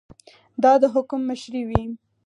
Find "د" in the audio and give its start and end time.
0.81-0.83